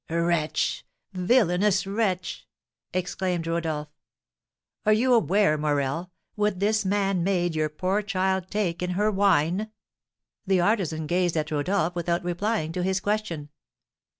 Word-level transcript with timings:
"Wretch, 0.09 0.83
villainous 1.13 1.85
wretch!" 1.85 2.47
exclaimed 2.91 3.45
Rodolph. 3.45 3.89
"Are 4.83 4.93
you 4.93 5.13
aware, 5.13 5.59
Morel, 5.59 6.11
what 6.33 6.59
this 6.59 6.83
man 6.83 7.23
made 7.23 7.53
your 7.55 7.69
poor 7.69 8.01
child 8.01 8.49
take 8.49 8.81
in 8.81 8.91
her 8.97 9.11
wine?" 9.11 9.69
The 10.47 10.59
artisan 10.59 11.05
gazed 11.05 11.37
at 11.37 11.51
Rodolph 11.51 11.93
without 11.95 12.23
replying 12.23 12.71
to 12.71 12.81
his 12.81 12.99
question. 12.99 13.49